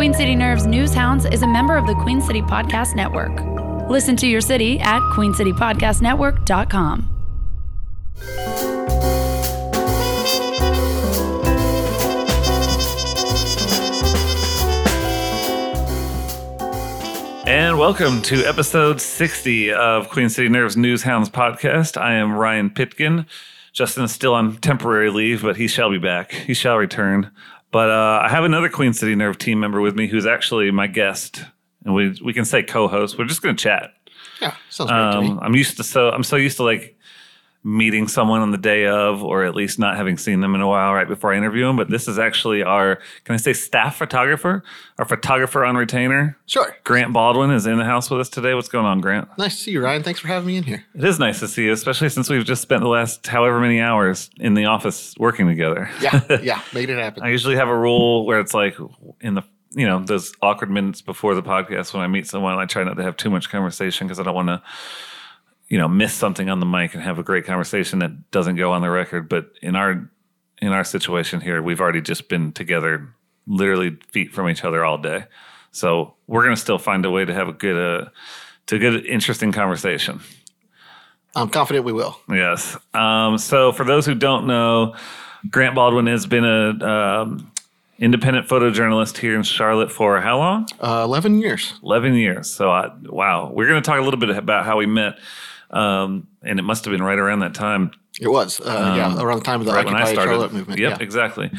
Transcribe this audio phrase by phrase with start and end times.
[0.00, 3.38] Queen City Nerves News Hounds is a member of the Queen City Podcast Network.
[3.90, 7.06] Listen to your city at queencitypodcastnetwork.com.
[17.46, 22.00] And welcome to episode 60 of Queen City Nerves News Hounds podcast.
[22.00, 23.26] I am Ryan Pitkin.
[23.74, 26.32] Justin is still on temporary leave, but he shall be back.
[26.32, 27.30] He shall return.
[27.70, 30.86] But uh, I have another Queen City Nerve team member with me who's actually my
[30.86, 31.44] guest,
[31.84, 33.18] and we we can say co-host.
[33.18, 33.92] We're just going to chat.
[34.40, 35.28] Yeah, sounds great to me.
[35.28, 36.98] Um, I'm used to so I'm so used to like
[37.62, 40.68] meeting someone on the day of, or at least not having seen them in a
[40.68, 41.76] while right before I interview them.
[41.76, 44.62] But this is actually our can I say staff photographer,
[44.98, 46.38] our photographer on retainer.
[46.46, 46.74] Sure.
[46.84, 48.54] Grant Baldwin is in the house with us today.
[48.54, 49.28] What's going on, Grant?
[49.36, 50.02] Nice to see you, Ryan.
[50.02, 50.84] Thanks for having me in here.
[50.94, 53.80] It is nice to see you, especially since we've just spent the last however many
[53.80, 55.90] hours in the office working together.
[56.00, 57.22] Yeah, yeah, made it happen.
[57.22, 58.76] I usually have a rule where it's like
[59.20, 62.64] in the you know those awkward minutes before the podcast when I meet someone, I
[62.64, 64.62] try not to have too much conversation because I don't want to
[65.70, 68.72] you know miss something on the mic and have a great conversation that doesn't go
[68.72, 69.28] on the record.
[69.28, 70.10] But in our
[70.60, 73.08] in our situation here, we've already just been together,
[73.46, 75.24] literally feet from each other all day.
[75.70, 78.10] So we're gonna still find a way to have a good uh
[78.66, 80.20] to good interesting conversation.
[81.34, 82.18] I'm confident we will.
[82.28, 82.76] Yes.
[82.92, 84.96] Um, so for those who don't know,
[85.48, 87.52] Grant Baldwin has been a um,
[88.00, 90.66] independent photojournalist here in Charlotte for how long?
[90.80, 91.74] Uh, 11 years.
[91.82, 92.50] 11 years.
[92.50, 95.18] So I, wow, we're going to talk a little bit about how we met.
[95.70, 98.60] Um, and it must have been right around that time It was.
[98.60, 100.30] Uh, yeah, around the time of the Um, right when I started.
[100.30, 100.80] Charlotte movement.
[100.80, 101.02] Yep, yeah.
[101.02, 101.50] exactly.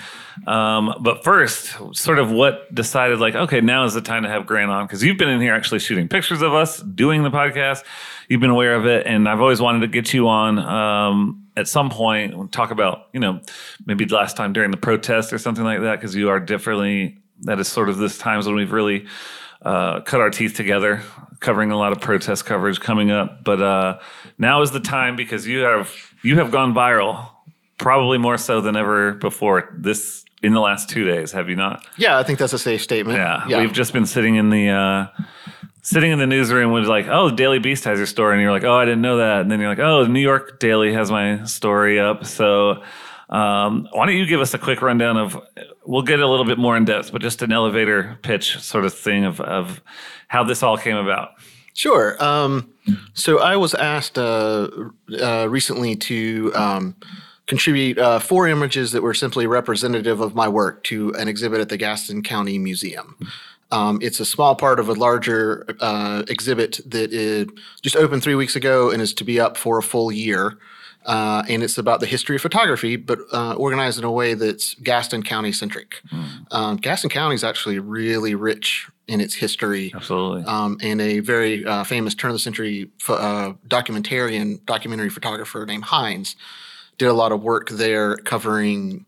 [0.47, 4.45] Um, but first, sort of what decided like, okay, now is the time to have
[4.45, 7.83] Grant on because you've been in here actually shooting pictures of us doing the podcast.
[8.27, 11.67] You've been aware of it, and I've always wanted to get you on um, at
[11.67, 13.41] some point and talk about, you know,
[13.85, 17.17] maybe the last time during the protest or something like that because you are differently.
[17.41, 19.05] That is sort of this times when we've really
[19.61, 21.03] uh, cut our teeth together,
[21.39, 23.43] covering a lot of protest coverage coming up.
[23.43, 23.99] But uh,
[24.37, 27.29] now is the time because you have you have gone viral,
[27.77, 29.69] probably more so than ever before.
[29.77, 31.85] This in the last two days, have you not?
[31.97, 33.17] Yeah, I think that's a safe statement.
[33.17, 35.07] Yeah, we've just been sitting in the uh,
[35.83, 38.51] sitting in the newsroom with like, oh, the Daily Beast has your story, and you're
[38.51, 40.93] like, oh, I didn't know that, and then you're like, oh, the New York Daily
[40.93, 42.83] has my story up, so.
[43.31, 45.41] Um, why don't you give us a quick rundown of?
[45.85, 48.93] We'll get a little bit more in depth, but just an elevator pitch sort of
[48.93, 49.81] thing of of
[50.27, 51.31] how this all came about.
[51.73, 52.21] Sure.
[52.21, 52.69] Um,
[53.13, 54.69] so I was asked uh,
[55.21, 56.95] uh, recently to um,
[57.47, 61.69] contribute uh, four images that were simply representative of my work to an exhibit at
[61.69, 63.15] the Gaston County Museum.
[63.71, 67.11] Um, it's a small part of a larger uh, exhibit that
[67.81, 70.57] just opened three weeks ago and is to be up for a full year.
[71.05, 74.75] Uh, and it's about the history of photography, but uh, organized in a way that's
[74.75, 76.01] Gaston County centric.
[76.51, 80.43] Um, Gaston County is actually really rich in its history Absolutely.
[80.45, 85.85] um, and a very uh, famous turn of the century uh, documentarian, documentary photographer named
[85.85, 86.35] Hines
[86.97, 89.05] did a lot of work there covering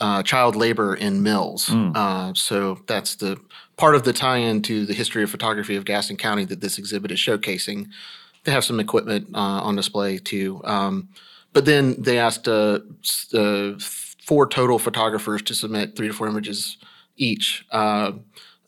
[0.00, 1.70] uh, child labor in mills.
[1.70, 3.40] Uh, so that's the
[3.76, 7.10] part of the tie-in to the history of photography of Gaston County that this exhibit
[7.10, 7.86] is showcasing.
[8.44, 10.60] They have some equipment uh, on display too.
[10.64, 11.08] Um,
[11.52, 12.80] but then they asked uh,
[13.34, 16.76] uh, four total photographers to submit three to four images
[17.16, 18.12] each uh,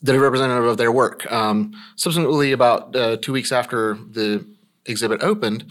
[0.02, 1.30] that are representative of their work.
[1.30, 4.44] Um, subsequently, about uh, two weeks after the
[4.86, 5.66] exhibit opened,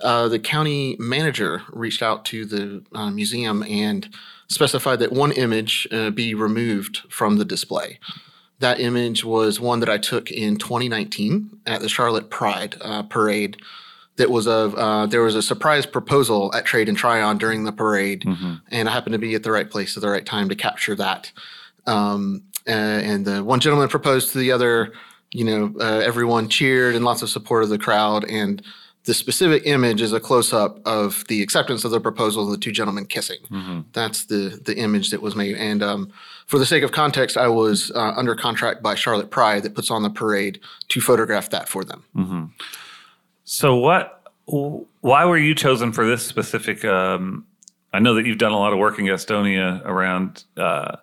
[0.00, 4.08] uh, the county manager reached out to the uh, museum and
[4.48, 7.98] specified that one image be removed from the display.
[8.60, 12.76] That image was one that I took in 2019 at the Charlotte Pride
[13.10, 13.58] parade.
[14.16, 17.72] That was a uh, there was a surprise proposal at Trade and Tryon during the
[17.72, 18.24] parade,
[18.70, 20.94] and I happened to be at the right place at the right time to capture
[20.96, 21.32] that.
[21.86, 24.92] Um, uh, and the one gentleman proposed to the other.
[25.32, 28.24] You know, uh, everyone cheered and lots of support of the crowd.
[28.24, 28.62] And
[29.04, 32.56] the specific image is a close up of the acceptance of the proposal, of the
[32.58, 33.38] two gentlemen kissing.
[33.92, 35.56] That's the the image that was made.
[35.56, 36.10] And um,
[36.46, 39.90] for the sake of context, I was uh, under contract by Charlotte Pride that puts
[39.90, 42.04] on the parade to photograph that for them.
[43.46, 44.12] So what?
[44.44, 46.84] Why were you chosen for this specific?
[46.84, 47.46] Um,
[47.92, 50.44] I know that you've done a lot of work in Gastonia around.
[50.56, 50.96] Uh,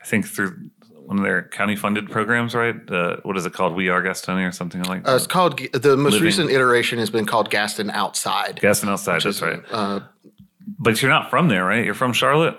[0.00, 0.70] I think through
[1.04, 2.76] one of their county funded programs, right?
[2.90, 3.74] Uh, what is it called?
[3.74, 5.12] We Are Gastonia or something like that.
[5.12, 6.24] Uh, it's called the most Living.
[6.26, 8.60] recent iteration has been called Gaston Outside.
[8.60, 9.22] Gaston outside.
[9.22, 9.60] That's right.
[10.68, 11.84] Uh, but you're not from there, right?
[11.84, 12.56] You're from Charlotte.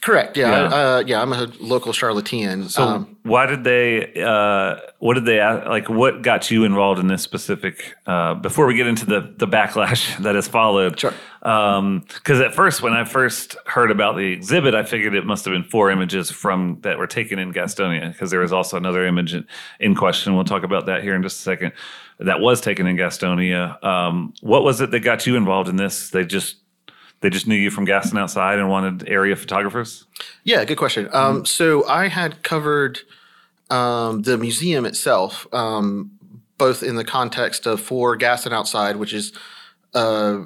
[0.00, 0.36] Correct.
[0.36, 0.50] Yeah.
[0.50, 0.74] Yeah.
[0.74, 1.22] Uh, yeah.
[1.22, 2.68] I'm a local Charlottean.
[2.68, 4.12] So um, why did they?
[4.22, 5.88] Uh, what did they like?
[5.88, 7.94] What got you involved in this specific?
[8.06, 11.12] Uh, before we get into the the backlash that has followed, Sure.
[11.40, 15.52] Because at first, when I first heard about the exhibit, I figured it must have
[15.52, 18.12] been four images from that were taken in Gastonia.
[18.12, 19.46] Because there was also another image in,
[19.78, 20.34] in question.
[20.34, 21.72] We'll talk about that here in just a second.
[22.18, 23.82] That was taken in Gastonia.
[23.84, 26.10] Um, what was it that got you involved in this?
[26.10, 26.56] They just
[27.24, 30.04] they just knew you from Gaston outside and wanted area photographers.
[30.42, 31.08] Yeah, good question.
[31.10, 33.00] Um, so I had covered
[33.70, 36.10] um, the museum itself, um,
[36.58, 39.32] both in the context of for Gaston Outside, which is
[39.94, 40.42] uh,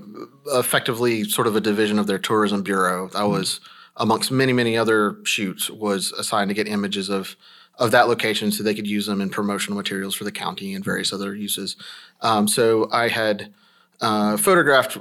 [0.53, 3.11] effectively sort of a division of their tourism bureau.
[3.13, 3.59] I was
[3.97, 7.35] amongst many, many other shoots was assigned to get images of
[7.81, 10.85] of that location so they could use them in promotional materials for the county and
[10.85, 11.75] various other uses.
[12.21, 13.53] Um, so I had
[14.01, 14.99] uh, photographed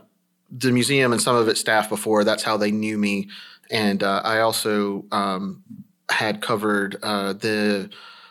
[0.51, 2.23] the museum and some of its staff before.
[2.23, 3.29] That's how they knew me.
[3.69, 5.63] And uh, I also um,
[6.09, 7.89] had covered uh, the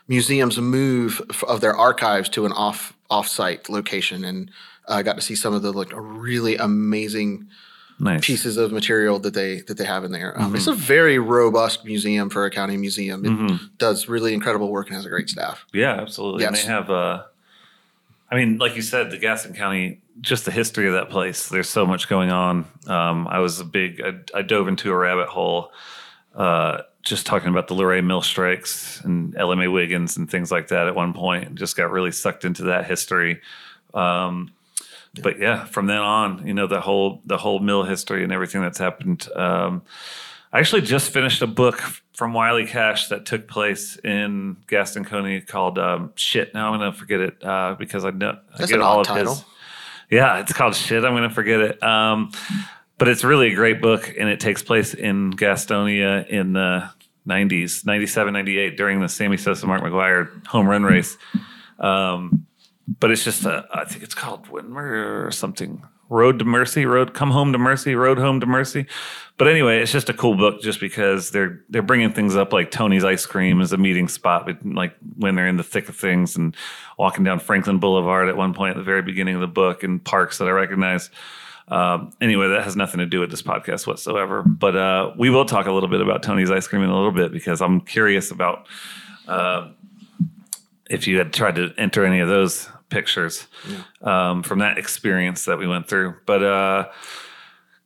[0.08, 4.50] museum's move of their archives to an off off-site location, and
[4.88, 7.48] I got to see some of the like really amazing
[7.98, 8.26] Nice.
[8.26, 10.38] pieces of material that they that they have in there.
[10.38, 13.24] Um, It's a very robust museum for a county museum.
[13.24, 15.64] It does really incredible work and has a great staff.
[15.72, 16.44] Yeah, absolutely.
[16.44, 17.22] And they have uh
[18.31, 21.49] I mean, like you said, the Gaston County, just the history of that place.
[21.49, 22.67] There's so much going on.
[22.87, 25.70] Um, I was a big, I, I dove into a rabbit hole,
[26.34, 30.69] uh, just talking about the Loray mill strikes and Ella May Wiggins and things like
[30.69, 33.40] that at one point, and just got really sucked into that history.
[33.94, 34.52] Um,
[35.23, 38.61] but yeah, from then on, you know, the whole the whole mill history and everything
[38.61, 39.28] that's happened.
[39.34, 39.82] Um,
[40.52, 41.81] I actually just finished a book
[42.16, 46.90] from Wiley Cash that took place in Gaston County called um, "Shit." Now I'm going
[46.90, 49.34] to forget it uh, because I know I That's get an all of title.
[49.34, 49.44] his.
[50.10, 51.82] Yeah, it's called "Shit." I'm going to forget it.
[51.82, 52.32] Um,
[52.98, 56.88] but it's really a great book, and it takes place in Gastonia in the
[57.28, 61.18] 90s, 97, 98, during the Sammy Sosa, Mark McGwire home run race.
[61.78, 62.46] Um,
[63.00, 65.82] but it's just, a, I think it's called Whitmer or something.
[66.08, 68.87] Road to Mercy, Road Come Home to Mercy, Road Home to Mercy.
[69.38, 72.70] But anyway, it's just a cool book just because they're they're bringing things up like
[72.70, 76.37] Tony's Ice Cream is a meeting spot, like when they're in the thick of things
[76.37, 76.56] and
[76.99, 80.03] walking down Franklin Boulevard at one point at the very beginning of the book and
[80.03, 81.11] parks that I recognize.
[81.69, 84.43] Um, anyway, that has nothing to do with this podcast whatsoever.
[84.43, 87.12] But uh, we will talk a little bit about Tony's Ice Cream in a little
[87.12, 88.69] bit because I'm curious about
[89.26, 89.70] uh,
[90.88, 93.47] if you had tried to enter any of those pictures
[94.03, 96.15] um, from that experience that we went through.
[96.27, 96.88] But uh,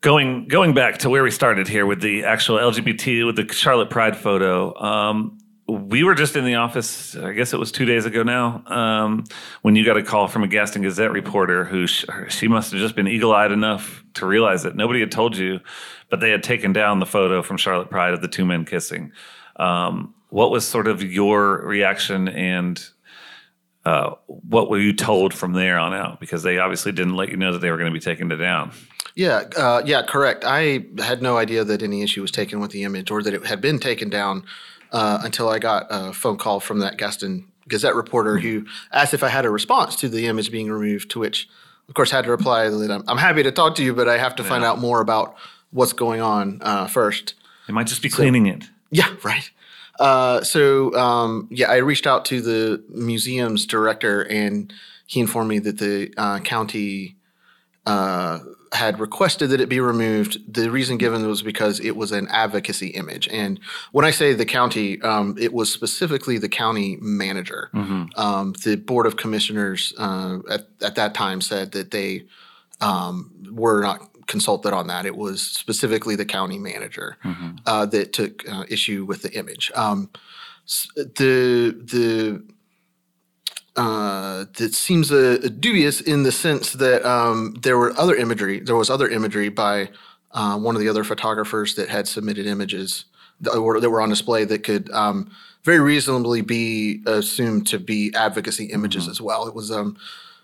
[0.01, 3.91] going going back to where we started here with the actual LGBT with the Charlotte
[3.91, 4.75] Pride photo.
[4.81, 5.39] Um,
[5.71, 7.17] we were just in the office.
[7.17, 9.25] I guess it was two days ago now um,
[9.63, 12.81] when you got a call from a Gaston Gazette reporter who sh- she must have
[12.81, 15.61] just been eagle eyed enough to realize that nobody had told you,
[16.09, 19.13] but they had taken down the photo from Charlotte Pride of the two men kissing.
[19.57, 22.85] Um, what was sort of your reaction and
[23.85, 26.21] uh, what were you told from there on out?
[26.21, 28.37] Because they obviously didn't let you know that they were going to be taking it
[28.37, 28.73] down.
[29.15, 30.45] Yeah, uh, yeah, correct.
[30.45, 33.47] I had no idea that any issue was taken with the image or that it
[33.47, 34.45] had been taken down
[34.93, 39.23] uh, until I got a phone call from that Gaston Gazette reporter who asked if
[39.23, 41.11] I had a response to the image being removed.
[41.13, 41.49] To which,
[41.89, 44.09] of course, I had to reply that I'm, I'm happy to talk to you, but
[44.09, 45.37] I have to find out more about
[45.71, 47.35] what's going on uh, first.
[47.67, 48.65] They might just be cleaning it.
[48.91, 49.51] Yeah, right.
[50.01, 54.73] Uh, so um, yeah, I reached out to the museum's director, and
[55.07, 57.17] he informed me that the uh, county
[57.85, 58.39] uh,
[58.73, 60.39] had requested that it be removed.
[60.53, 63.61] The reason given was because it was an advocacy image, and
[63.93, 67.69] when I say the county, um, it was specifically the county manager.
[68.17, 72.25] Um, the board of commissioners uh, at at that time said that they
[72.81, 75.05] um, were not consulted on that.
[75.05, 77.19] It was specifically the county manager
[77.67, 79.71] uh, that took uh, issue with the image.
[79.75, 80.09] Um,
[80.95, 82.43] the the
[83.77, 88.61] uh, that seems uh, dubious in the sense that um, there were other imagery.
[88.61, 89.91] There was other imagery by
[90.33, 93.05] uh, one of the other photographers that had submitted images
[93.41, 95.31] that were, that were on display that could um,
[95.65, 99.47] very reasonably be assumed to be advocacy images as well.
[99.49, 99.97] It was um,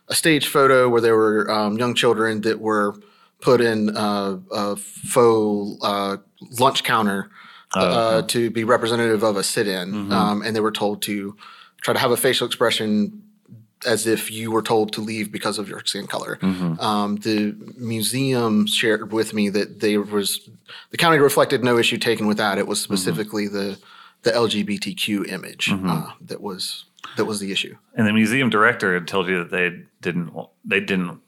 [0.09, 2.95] a stage photo where there were um, young children that were
[3.41, 6.17] put in uh, a faux uh,
[6.59, 7.31] lunch counter
[7.75, 11.37] uh, to be representative of a sit-in, um, and they were told to
[11.83, 13.23] try to have a facial expression
[13.87, 16.39] as if you were told to leave because of your skin color.
[16.43, 20.49] Um, the museum shared with me that there was
[20.91, 22.57] the county reflected no issue taken with that.
[22.59, 23.79] It was specifically the
[24.23, 27.77] the LGBTQ image uh, that was that was the issue.
[27.95, 30.33] And the museum director had told you that they didn't
[30.65, 31.21] they didn't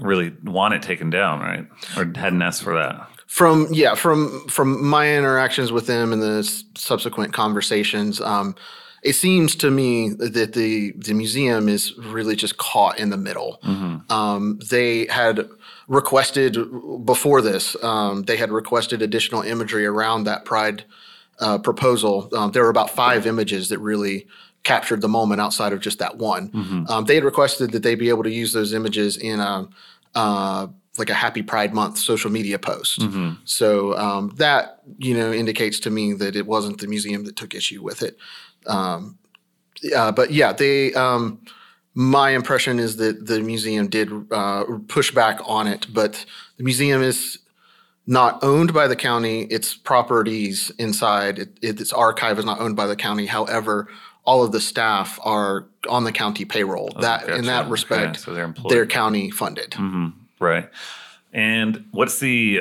[0.00, 1.66] really want it taken down, right?
[1.96, 3.08] Or hadn't asked for that.
[3.26, 8.56] From yeah, from from my interactions with them and the s- subsequent conversations, um,
[9.04, 13.60] it seems to me that the the museum is really just caught in the middle.
[14.10, 15.48] Um, they had
[15.86, 16.56] requested
[17.04, 20.84] before this, um, they had requested additional imagery around that Pride
[21.38, 22.28] uh, proposal.
[22.36, 24.26] Um, there were about five images that really
[24.62, 26.50] captured the moment outside of just that one.
[26.90, 29.68] Um, they had requested that they be able to use those images in a
[30.14, 30.66] uh,
[30.98, 33.00] like a Happy Pride Month social media post.
[33.44, 37.54] So um, that you know indicates to me that it wasn't the museum that took
[37.54, 38.16] issue with it.
[38.66, 39.18] Um,
[39.96, 40.92] uh, but yeah, they.
[40.94, 41.40] Um,
[41.94, 46.24] my impression is that the museum did uh, push back on it, but
[46.56, 47.38] the museum is
[48.06, 49.42] not owned by the county.
[49.42, 53.26] Its properties inside, it, it, its archive is not owned by the county.
[53.26, 53.88] However,
[54.30, 56.90] all of the staff are on the county payroll.
[57.00, 57.42] that in gotcha.
[57.42, 58.70] that Okay, respect, so they're employed.
[58.72, 59.74] they're county funded.
[60.38, 60.68] Right.
[61.32, 62.60] And what's the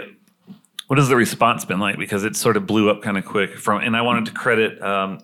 [0.88, 1.98] what has the response been like?
[2.00, 4.82] Because it sort of blew up kind of quick from and I wanted to credit
[4.82, 5.20] um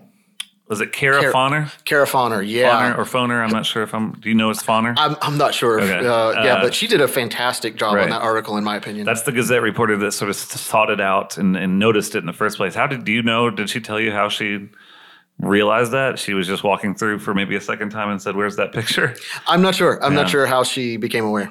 [0.67, 1.71] was it Kara Kara- Fauner?
[1.85, 2.69] Kara Fohner, yeah.
[2.93, 3.43] Fauner or Phoner?
[3.43, 4.93] I'm not sure if I'm do you know it's Fauner?
[4.97, 5.77] I'm, I'm not sure.
[5.79, 6.07] If, Okay.
[6.07, 8.03] uh, yeah, Uh, but she did a fantastic job right.
[8.05, 9.05] on that article, in my opinion.
[9.05, 12.25] That's the Gazette reporter that sort of sought it out and, and noticed it in
[12.25, 12.73] the first place.
[12.73, 13.49] How did do you know?
[13.51, 14.69] Did she tell you how she
[15.39, 16.17] realized that?
[16.19, 19.15] She was just walking through for maybe a second time and said, Where's that picture?
[19.47, 20.03] I'm not sure.
[20.03, 20.21] I'm Yeah.
[20.21, 21.49] not sure how she became aware.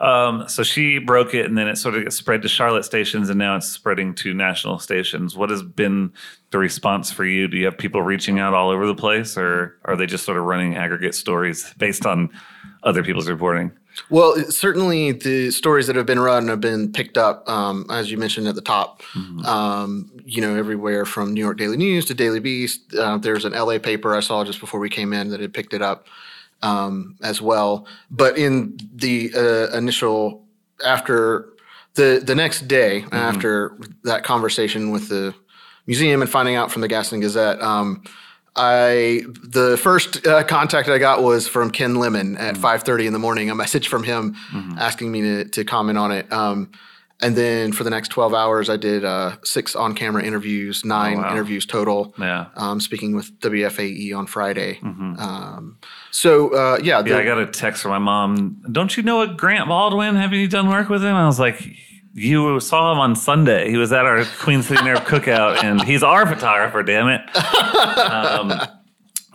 [0.00, 3.38] Um, so she broke it, and then it sort of spread to Charlotte stations, and
[3.38, 5.36] now it's spreading to national stations.
[5.36, 6.12] What has been
[6.50, 7.48] the response for you?
[7.48, 10.38] Do you have people reaching out all over the place, or are they just sort
[10.38, 12.30] of running aggregate stories based on
[12.84, 13.72] other people's reporting?
[14.10, 18.18] Well, certainly the stories that have been run have been picked up, um, as you
[18.18, 19.02] mentioned at the top.
[19.46, 22.94] Um, you know, everywhere from New York Daily News to Daily Beast.
[22.94, 25.74] Uh, there's an LA paper I saw just before we came in that had picked
[25.74, 26.06] it up
[26.62, 27.86] um, as well.
[28.10, 30.44] But in the uh, initial,
[30.84, 31.50] after
[31.94, 35.34] the the next day after that conversation with the
[35.86, 37.60] museum and finding out from the Gaston Gazette.
[38.58, 42.64] I the first uh, contact I got was from Ken Lemon at Mm-hmm.
[42.90, 43.50] 5:30 in the morning.
[43.50, 44.34] A message from him
[44.78, 46.30] asking me to, to comment on it.
[46.32, 46.70] Um,
[47.20, 51.22] and then for the next 12 hours, I did uh, six on-camera interviews, nine Oh,
[51.22, 51.32] wow.
[51.32, 52.14] interviews total.
[52.16, 52.46] Yeah.
[52.54, 54.78] Um, speaking with WFAE on Friday.
[54.82, 55.78] Um,
[56.12, 57.08] so uh, yeah, Mm-hmm.
[57.08, 58.62] Yeah, I got a text from my mom.
[58.70, 60.14] Don't you know a Grant Baldwin?
[60.14, 61.14] Have you done work with him?
[61.16, 61.60] I was like,
[62.18, 63.70] you saw him on Sunday.
[63.70, 66.82] He was at our Queen City Nerve cookout, and he's our photographer.
[66.82, 67.36] Damn it.
[67.98, 68.52] Um,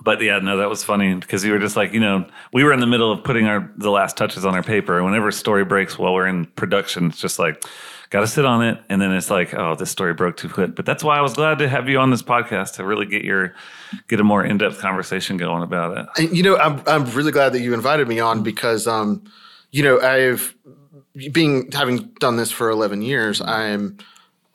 [0.01, 2.73] but yeah, no, that was funny because you were just like, you know, we were
[2.73, 4.97] in the middle of putting our the last touches on our paper.
[4.97, 7.63] And whenever a story breaks while we're in production, it's just like,
[8.09, 8.79] got to sit on it.
[8.89, 10.75] And then it's like, oh, this story broke too quick.
[10.75, 13.23] But that's why I was glad to have you on this podcast to really get
[13.23, 13.55] your
[14.07, 16.05] get a more in depth conversation going about it.
[16.17, 19.23] And, you know, I'm I'm really glad that you invited me on because, um,
[19.71, 20.53] you know, I've
[21.31, 23.97] being having done this for 11 years, I'm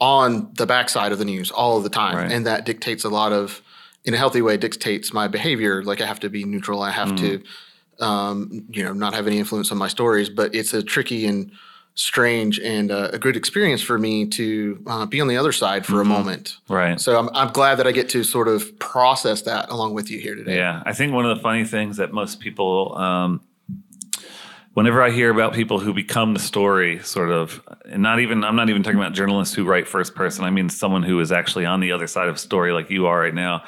[0.01, 2.31] on the backside of the news all of the time, Right.
[2.33, 3.63] and that dictates a lot of,
[4.05, 5.83] in a healthy way, dictates my behavior.
[5.83, 6.83] Like I have to be neutral.
[6.83, 7.43] I have to,
[8.01, 10.29] um, you know, not have any influence on my stories.
[10.29, 11.51] But it's a tricky and
[11.95, 15.85] strange and uh, a good experience for me to uh, be on the other side
[15.85, 16.57] for a moment.
[16.69, 17.01] Right.
[17.01, 20.21] So I'm, I'm glad that I get to sort of process that along with you
[20.21, 20.57] here today.
[20.59, 23.41] Yeah, I think one of the funny things that most people, um,
[24.75, 28.57] whenever I hear about people who become the story, sort of, and not even, I'm
[28.57, 30.45] not even talking about journalists who write first person.
[30.45, 33.07] I mean someone who is actually on the other side of a story, like you
[33.07, 33.65] are right now.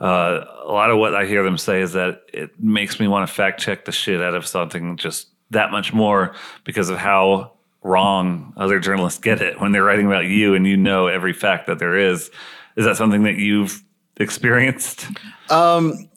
[0.00, 3.28] Uh, a lot of what I hear them say is that it makes me want
[3.28, 7.52] to fact check the shit out of something just that much more because of how
[7.82, 11.66] wrong other journalists get it when they're writing about you and you know every fact
[11.66, 12.30] that there is.
[12.76, 13.82] Is that something that you've
[14.16, 15.06] experienced?
[15.50, 16.08] Um,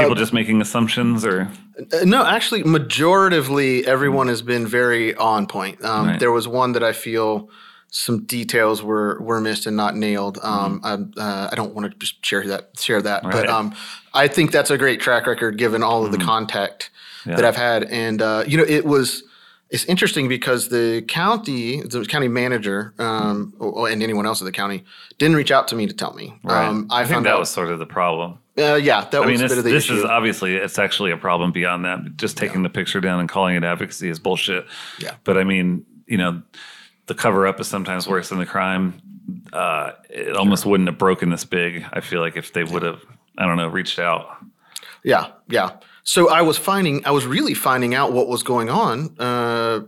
[0.00, 1.63] people just making assumptions or Uh,
[2.04, 5.84] No, actually, majoritively, everyone has been very on point.
[5.84, 6.20] Um, Right.
[6.20, 7.48] There was one that I feel
[7.90, 10.38] some details were were missed and not nailed.
[10.42, 13.74] Um, I'm, uh, I don't want to just share that share that, but um,
[14.12, 16.90] I think that's a great track record given all of the contact
[17.24, 17.84] that I've had.
[17.84, 19.22] And uh, you know, it was
[19.70, 24.52] it's interesting because the county, the county manager, um, or- and anyone else in the
[24.52, 24.84] county
[25.18, 26.34] didn't reach out to me to tell me.
[26.44, 26.66] Right.
[26.66, 27.40] Um, I, I, think that out.
[27.40, 28.38] was sort of the problem.
[28.56, 30.78] Uh, yeah, that I was mean, a this, bit of the this is obviously it's
[30.78, 32.16] actually a problem beyond that.
[32.16, 34.66] Just taking the picture down and calling it advocacy is bullshit.
[34.98, 35.14] Yeah.
[35.24, 36.42] But I mean, you know,
[37.06, 39.00] the cover up is sometimes worse than the crime.
[39.52, 41.84] Uh, it almost wouldn't have broken this big.
[41.92, 43.00] I feel like if they would have,
[43.38, 44.28] I don't know, reached out.
[45.02, 45.76] Yeah, yeah.
[46.04, 49.80] So I was finding, I was really finding out what was going on uh,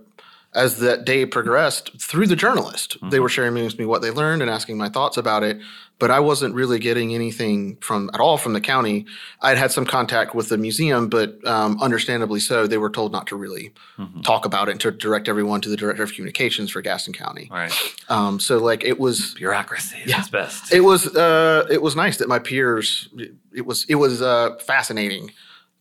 [0.57, 4.41] as that day progressed through the journalist, they were sharing with me what they learned
[4.41, 5.61] and asking my thoughts about it.
[5.99, 9.07] But I wasn't really getting anything from at all from the county.
[9.41, 13.27] I'd had some contact with the museum, but um, understandably so, they were told not
[13.29, 13.73] to really
[14.23, 17.49] talk about it and to direct everyone to the director of communications for Gaston County.
[17.51, 17.73] Right.
[18.11, 20.19] Um, so like it was Bureaucracy Yeah.
[20.19, 20.71] its best.
[20.71, 23.09] it was uh, it was nice that my peers.
[23.55, 25.31] It was it was uh, fascinating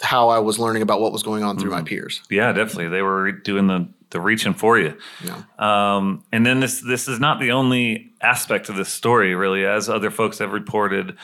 [0.02, 2.22] how I was learning about what was going on through my peers.
[2.30, 2.90] yeah, definitely.
[2.90, 4.96] They were doing the the reaching for you.
[5.24, 5.42] Yeah.
[5.60, 9.90] Um, and then this this is not the only aspect of this story, really, as
[9.90, 11.16] other folks have reported.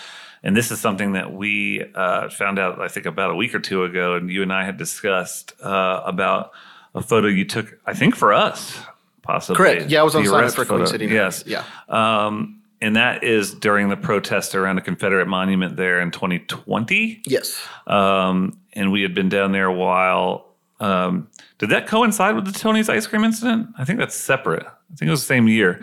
[0.44, 3.60] And this is something that we uh, found out, I think, about a week or
[3.60, 6.51] two ago, and you and I had discussed uh, about
[6.96, 8.75] a photo you took, I think, for us,
[9.22, 9.58] possibly.
[9.58, 9.92] Correct.
[9.92, 10.88] Yeah, I was on The assignment for Queen.
[10.88, 11.06] City.
[11.06, 11.44] Yes.
[11.46, 11.63] Yeah.
[11.88, 17.62] Um, and that is during the protest around a Confederate monument there in 2020 Yes.
[17.86, 20.48] um, and we had been down there a while.
[20.80, 23.70] Um, did that coincide with the Tony's ice cream incident?
[23.78, 24.66] I think that's separate.
[24.66, 25.80] I think it was the same year.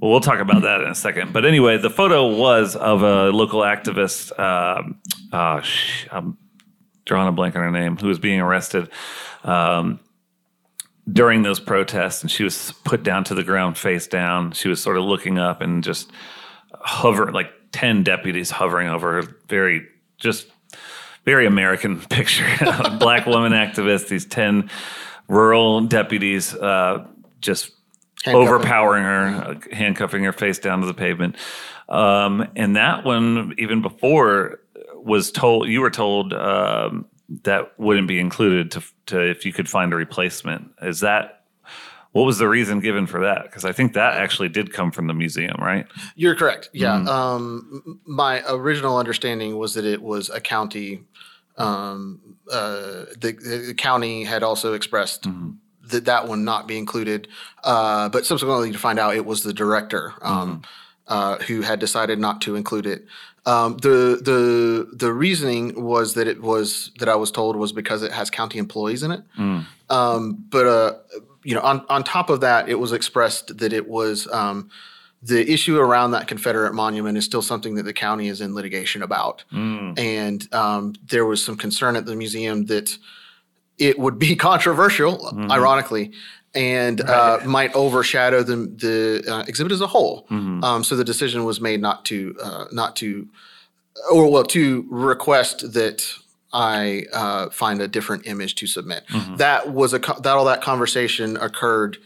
[0.00, 1.32] Well, we'll talk about that in a second.
[1.32, 4.36] But anyway, the photo was of a local activist.
[4.38, 5.00] Um,
[5.32, 5.60] uh,
[6.10, 6.38] I'm
[7.04, 8.88] drawing a blank on her name, who was being arrested
[9.44, 10.00] um,
[11.10, 14.52] during those protests, and she was put down to the ground, face down.
[14.52, 16.10] She was sort of looking up and just
[16.72, 19.28] hovering, like ten deputies hovering over her.
[19.48, 19.86] Very
[20.18, 20.48] just
[21.28, 22.46] very American picture.
[22.98, 24.70] Black woman activist, these 10
[25.28, 27.06] rural deputies uh,
[27.40, 27.70] just
[28.26, 31.36] overpowering her, uh, handcuffing her face down to the pavement.
[31.90, 34.60] Um, and that one, even before,
[34.94, 37.06] was told, you were told um,
[37.44, 40.70] that wouldn't be included to, to if you could find a replacement.
[40.80, 41.37] Is that.
[42.18, 43.44] What was the reason given for that?
[43.44, 45.86] Because I think that actually did come from the museum, right?
[46.16, 46.68] You're correct.
[46.72, 46.96] Yeah.
[46.96, 47.08] Mm-hmm.
[47.08, 51.04] Um, my original understanding was that it was a county.
[51.58, 55.50] Um, uh, the, the county had also expressed Mm-hmm.
[55.90, 57.28] that that one not be included,
[57.62, 60.62] uh, but subsequently to find out it was the director um, Mm-hmm.
[61.14, 63.06] uh, who had decided not to include it.
[63.46, 68.02] Um, the the the reasoning was that it was that I was told was because
[68.02, 69.22] it has county employees in it.
[69.38, 69.64] Mm.
[69.88, 70.92] Um, but uh,
[71.48, 74.58] you know, on on top of that, it was expressed that it was um,
[75.32, 79.02] the issue around that Confederate monument is still something that the county is in litigation
[79.02, 79.98] about, Mm.
[79.98, 82.88] and um, there was some concern at the museum that
[83.78, 85.14] it would be controversial,
[85.50, 86.12] ironically,
[86.54, 90.26] and uh, might overshadow the the uh, exhibit as a whole.
[90.68, 93.08] Um, so the decision was made not to uh, not to,
[94.12, 95.98] or well, to request that
[96.52, 99.04] I uh, find a different image to submit.
[99.36, 101.98] That was a that all that conversation occurred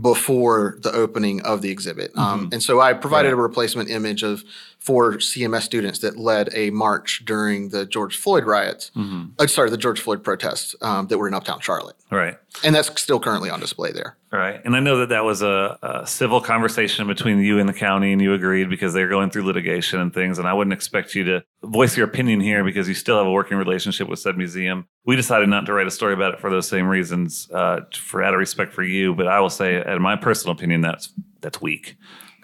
[0.00, 4.42] before the opening of the exhibit, um, and so I provided a replacement image of
[4.84, 8.90] four CMS students that led a march during the George Floyd riots.
[9.38, 12.36] Uh, sorry, the George Floyd protests um, that were in Uptown Charlotte, Right.
[12.62, 14.18] and that's still currently on display there.
[14.30, 14.60] Right.
[14.64, 18.12] And I know that that was a, a civil conversation between you and the county,
[18.12, 20.38] and you agreed because they're going through litigation and things.
[20.38, 23.30] And I wouldn't expect you to voice your opinion here because you still have a
[23.32, 24.86] working relationship with said museum.
[25.06, 28.22] We decided not to write a story about it for those same reasons, uh, for
[28.22, 29.14] out of respect for you.
[29.14, 31.96] But I will say, in my personal opinion, that's that's weak.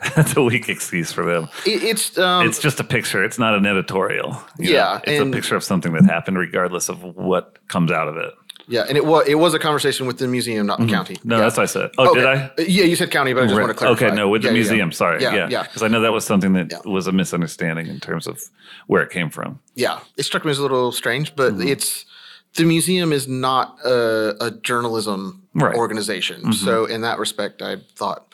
[0.16, 1.48] that's a weak excuse for them.
[1.66, 3.22] It, it's um, It's just a picture.
[3.24, 4.42] It's not an editorial.
[4.58, 5.12] Yeah, know?
[5.12, 8.32] it's a picture of something that happened, regardless of what comes out of it.
[8.68, 11.18] yeah, and it was it was a conversation with the museum, not the county.
[11.24, 11.42] No, yeah.
[11.42, 11.90] that's what I said.
[11.98, 12.50] Oh, did I?
[12.58, 13.62] Yeah, you said county, but I just Right.
[13.64, 14.06] want to clarify.
[14.06, 14.88] Okay, no, with the Yeah, yeah, museum.
[14.90, 14.94] yeah.
[14.94, 18.26] Sorry, Yeah, yeah, because I know that was something that was a misunderstanding in terms
[18.26, 18.40] of
[18.86, 19.58] where it came from.
[19.74, 21.68] Yeah, it struck me as a little strange, but Mm-hmm.
[21.68, 22.06] it's
[22.54, 25.70] the museum is not a, a journalism Right.
[25.72, 25.78] Mm-hmm.
[25.80, 26.52] organization.
[26.52, 28.24] So in that respect, I thought,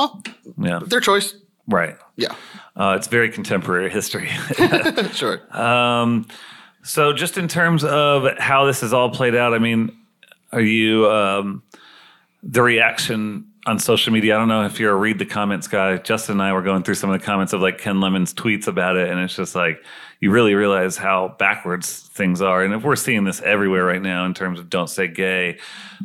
[0.00, 0.22] well,
[0.58, 1.34] Yeah, their choice.
[1.66, 1.96] right.
[2.16, 2.34] Yeah,
[2.76, 4.28] Uh, it's very contemporary history.
[5.12, 5.40] sure.
[5.56, 6.26] um,
[6.82, 9.90] so, just in terms of how this has all played out, I mean,
[10.52, 11.62] are you um,
[12.42, 14.34] the reaction on social media?
[14.34, 15.98] I don't know if you're a read the comments guy.
[15.98, 18.66] Justin and I were going through some of the comments of like Ken Lemon's tweets
[18.66, 19.84] about it, and it's just like
[20.20, 22.62] you really realize how backwards things are.
[22.64, 25.58] And if we're seeing this everywhere right now in terms of "Don't Say Gay"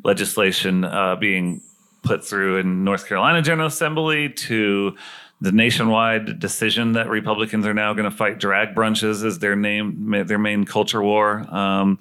[0.04, 1.62] legislation uh, being
[2.06, 4.96] put through in North Carolina General Assembly to
[5.42, 10.24] the nationwide decision that Republicans are now going to fight drag brunches as their name,
[10.26, 11.98] their main culture war, um,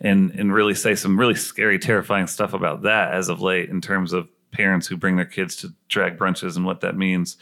[0.00, 3.80] and and really say some really scary, terrifying stuff about that as of late in
[3.80, 7.36] terms of parents who bring their kids to drag brunches and what that means.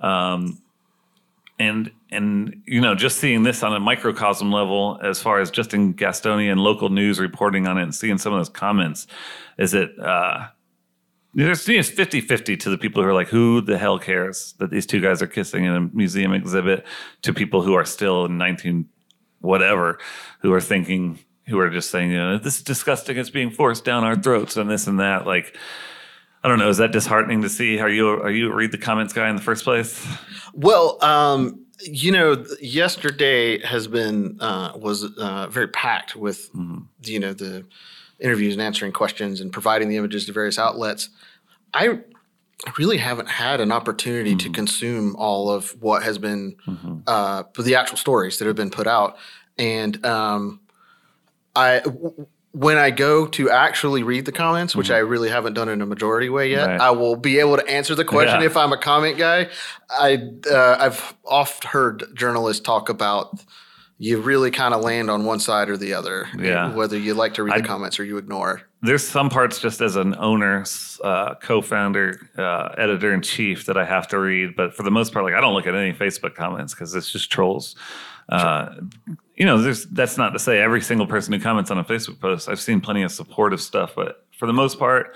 [0.00, 0.60] Um,
[1.60, 5.74] and and you know just seeing this on a microcosm level as far as just
[5.74, 9.06] in gastonia and local news reporting on it and seeing some of those comments
[9.58, 10.48] is it uh
[11.34, 14.86] there's it's 50-50 to the people who are like who the hell cares that these
[14.86, 16.84] two guys are kissing in a museum exhibit
[17.22, 18.88] to people who are still in 19
[19.40, 19.98] whatever
[20.40, 23.84] who are thinking who are just saying you know this is disgusting it's being forced
[23.84, 25.56] down our throats and this and that like
[26.42, 26.70] I don't know.
[26.70, 27.80] Is that disheartening to see?
[27.80, 30.06] Are you are you a read the comments guy in the first place?
[30.54, 36.48] Well, um, you know, yesterday has been uh, was uh, very packed with
[37.02, 37.66] you know the
[38.20, 41.08] interviews and answering questions and providing the images to various outlets.
[41.74, 42.00] I
[42.78, 46.56] really haven't had an opportunity to consume all of what has been
[47.06, 49.16] uh, the actual stories that have been put out,
[49.58, 50.60] and um,
[51.56, 51.80] I.
[51.80, 55.80] w- when I go to actually read the comments, which I really haven't done in
[55.82, 56.80] a majority way yet, Right.
[56.80, 58.46] I will be able to answer the question Yeah.
[58.46, 59.50] if I'm a comment guy.
[59.88, 60.18] I
[60.50, 63.38] uh, I've oft heard journalists talk about
[64.02, 66.26] you really kind of land on one side or the other.
[66.38, 66.74] Yeah.
[66.74, 68.62] Whether you like to read I'd- the comments or you ignore.
[68.82, 70.64] There's some parts just as an owner,
[71.04, 75.12] uh, co-founder, uh, editor in chief that I have to read, but for the most
[75.12, 77.76] part, like I don't look at any Facebook comments because it's just trolls.
[78.30, 78.76] Uh,
[79.36, 82.20] you know, there's that's not to say every single person who comments on a Facebook
[82.20, 82.48] post.
[82.48, 85.14] I've seen plenty of supportive stuff, but for the most part,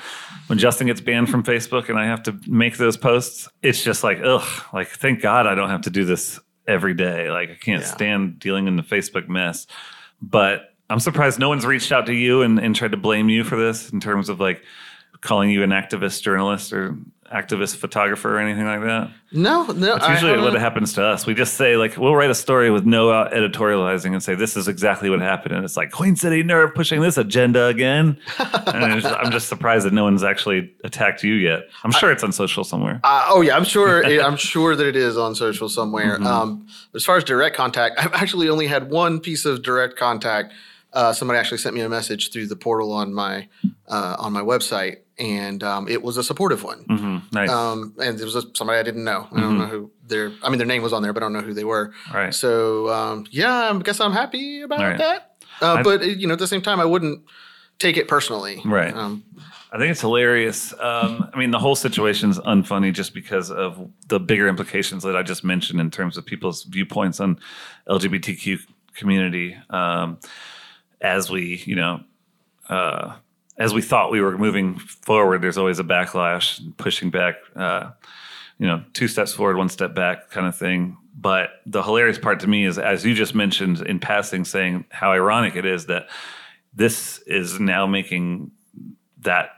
[0.48, 4.04] when Justin gets banned from Facebook and I have to make those posts, it's just
[4.04, 4.46] like ugh.
[4.74, 7.30] Like thank God I don't have to do this every day.
[7.30, 7.88] Like I can't Yeah.
[7.88, 9.66] stand dealing in the Facebook mess.
[10.22, 13.44] But I'm surprised no one's reached out to you and, and tried to blame you
[13.44, 14.62] for this in terms of like
[15.20, 16.96] calling you an activist journalist or
[17.32, 19.10] activist photographer or anything like that.
[19.32, 19.96] No, no.
[19.96, 21.26] It's I usually what happens to us.
[21.26, 24.68] We just say like we'll write a story with no editorializing and say this is
[24.68, 28.18] exactly what happened, and it's like Queen City Nerve pushing this agenda again.
[28.38, 31.68] and just- I'm just surprised that no one's actually attacked you yet.
[31.82, 33.00] I'm sure it's on social somewhere.
[33.02, 34.02] Uh, oh yeah, I'm sure.
[34.04, 36.16] it- I'm sure that it is on social somewhere.
[36.16, 36.26] Mm-hmm.
[36.26, 40.52] Um, as far as direct contact, I've actually only had one piece of direct contact.
[40.94, 43.48] Uh, somebody actually sent me a message through the portal on my
[43.88, 46.84] uh, on my website, and um, it was a supportive one.
[46.84, 47.50] hmm Nice.
[47.50, 49.26] Um, and it was a, somebody I didn't know.
[49.32, 50.32] I don't know who their.
[50.42, 51.92] I mean, their name was on there, but I don't know who they were.
[52.12, 52.32] right.
[52.32, 54.98] So um, yeah, I guess I'm happy about right.
[54.98, 55.36] that.
[55.60, 57.24] Uh, but you know, at the same time, I wouldn't
[57.78, 58.60] take it personally.
[58.64, 58.94] Right.
[58.94, 59.24] Um,
[59.72, 60.72] I think it's hilarious.
[60.74, 65.24] Um, I mean, the whole situation's unfunny just because of the bigger implications that I
[65.24, 67.40] just mentioned in terms of people's viewpoints on
[67.88, 68.60] LGBTQ
[68.94, 69.56] community.
[69.70, 70.18] Um,
[71.04, 72.02] as we, you know,
[72.68, 73.14] uh,
[73.58, 77.36] as we thought we were moving forward, there's always a backlash, pushing back.
[77.54, 77.90] Uh,
[78.58, 80.96] you know, two steps forward, one step back, kind of thing.
[81.14, 85.12] But the hilarious part to me is, as you just mentioned in passing, saying how
[85.12, 86.08] ironic it is that
[86.72, 88.50] this is now making
[89.20, 89.50] that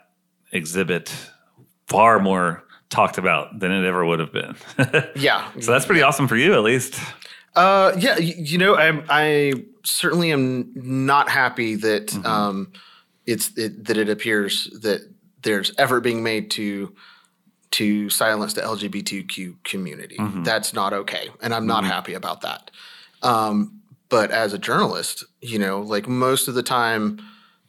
[0.53, 1.15] exhibit
[1.87, 4.57] far more talked about than it ever would have been.
[5.17, 5.51] yeah.
[5.61, 7.01] so that's pretty awesome for you, at least.
[7.55, 9.53] Uh, yeah, you know, I, I
[9.87, 12.27] certainly am not happy that Mm-hmm.
[12.27, 12.73] um,
[13.27, 15.01] it's it, that it appears that
[15.43, 16.95] there's effort being made to
[17.73, 20.17] to silence the LGBTQ community.
[20.17, 20.45] Mm-hmm.
[20.45, 22.71] That's not okay, and I'm not happy about that.
[23.23, 27.19] Um, but as a journalist, you know, like most of the time,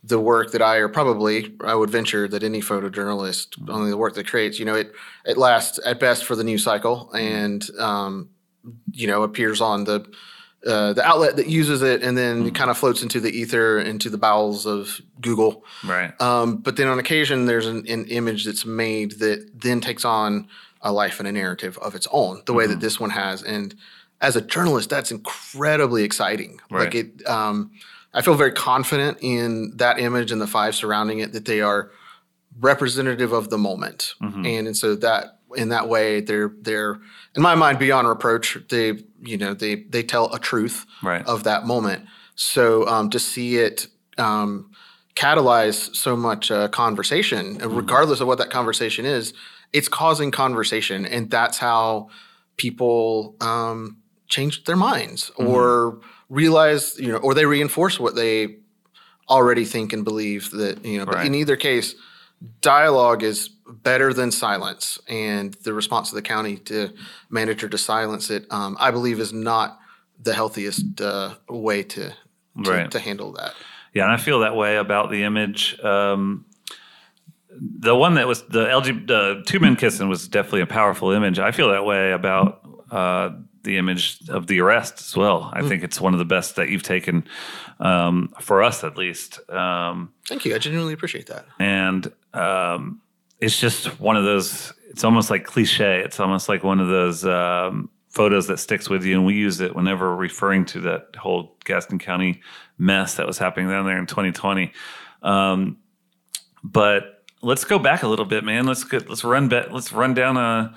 [0.03, 3.71] the work that I or probably I would venture that any photojournalist, Mm-hmm.
[3.71, 4.93] only the work that creates, you know, it
[5.25, 8.29] it lasts at best for the news cycle and um,
[8.91, 10.05] you know appears on the
[10.65, 12.47] uh, the outlet that uses it, and then Mm-hmm.
[12.47, 15.63] it kind of floats into the ether, into the bowels of Google.
[15.85, 16.19] Right.
[16.19, 20.47] Um, but then on occasion, there's an, an image that's made that then takes on
[20.81, 22.73] a life and a narrative of its own, the way Mm-hmm.
[22.73, 23.43] that this one has.
[23.43, 23.75] And
[24.19, 26.59] as a journalist, that's incredibly exciting.
[26.71, 26.85] Right.
[26.85, 27.71] Like it, um,
[28.13, 31.91] I feel very confident in that image and the five surrounding it that they are
[32.59, 34.45] representative of the moment, Mm-hmm.
[34.45, 36.99] and, and so that in that way they're they're
[37.35, 38.57] in my mind beyond reproach.
[38.69, 41.25] They you know they they tell a truth Right.
[41.25, 42.05] of that moment.
[42.35, 44.71] So um, to see it um,
[45.15, 49.33] catalyze so much uh, conversation, and regardless of what that conversation is,
[49.73, 52.09] it's causing conversation, and that's how
[52.57, 58.57] people um, change their minds or realize, you know, or they reinforce what they
[59.29, 61.05] already think and believe that you know.
[61.05, 61.25] But Right.
[61.27, 61.95] in either case,
[62.61, 66.93] dialogue is better than silence, and the response of the county to
[67.29, 69.79] manage or to silence it, um, I believe, is not
[70.21, 72.09] the healthiest uh, way to
[72.63, 72.89] to, Right.
[72.91, 73.53] to handle that.
[73.93, 75.79] Yeah, and I feel that way about the image.
[75.83, 76.45] Um,
[77.49, 81.39] the one that was the LG, the two men kissing was definitely a powerful image.
[81.39, 83.29] I feel that way about uh,
[83.63, 85.49] the image of the arrest as well.
[85.53, 87.27] I think it's one of the best that you've taken
[87.79, 89.39] um, for us, at least.
[89.49, 90.55] Um, Thank you.
[90.55, 91.45] I genuinely appreciate that.
[91.59, 93.01] and um,
[93.39, 94.73] it's just one of those.
[94.89, 96.01] It's almost like cliche.
[96.01, 99.59] It's almost like one of those um, photos that sticks with you, and we use
[99.61, 102.41] it whenever referring to that whole Gaston County
[102.77, 104.71] mess that was happening down there in 2020.
[105.21, 105.77] Um,
[106.63, 108.65] but let's go back a little bit, man.
[108.65, 109.71] Let's get let's run back.
[109.71, 110.73] Let's run down uh,